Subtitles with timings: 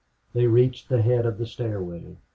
[0.33, 2.17] They reached the head of the stairway.